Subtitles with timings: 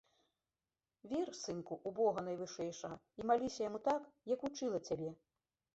[1.11, 4.01] Вер, сынку, у бога найвышэйшага і маліся яму так,
[4.35, 5.09] як вучыла цябе.